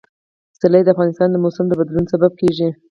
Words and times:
پسرلی 0.53 0.81
د 0.83 0.89
افغانستان 0.93 1.27
د 1.31 1.35
موسم 1.43 1.65
د 1.69 1.73
بدلون 1.79 2.05
سبب 2.13 2.31
کېږي. 2.41 2.69